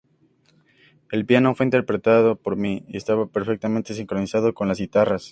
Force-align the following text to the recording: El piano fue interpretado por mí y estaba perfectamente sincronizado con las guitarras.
El 1.11 1.27
piano 1.27 1.53
fue 1.53 1.67
interpretado 1.67 2.35
por 2.35 2.55
mí 2.55 2.83
y 2.87 2.97
estaba 2.97 3.27
perfectamente 3.27 3.93
sincronizado 3.93 4.51
con 4.55 4.67
las 4.67 4.79
guitarras. 4.79 5.29